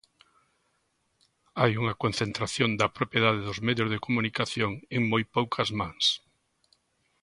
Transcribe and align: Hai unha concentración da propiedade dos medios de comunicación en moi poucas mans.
Hai 1.59 1.71
unha 1.81 1.97
concentración 2.03 2.69
da 2.79 2.93
propiedade 2.97 3.41
dos 3.47 3.59
medios 3.67 3.89
de 3.93 4.01
comunicación 4.05 4.71
en 4.95 5.01
moi 5.11 5.23
poucas 5.35 5.69
mans. 5.79 6.05